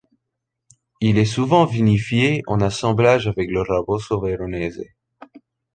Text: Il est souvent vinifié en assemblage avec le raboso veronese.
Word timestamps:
Il 0.99 1.19
est 1.19 1.25
souvent 1.25 1.63
vinifié 1.65 2.41
en 2.47 2.59
assemblage 2.59 3.27
avec 3.27 3.51
le 3.51 3.61
raboso 3.61 4.19
veronese. 4.19 4.81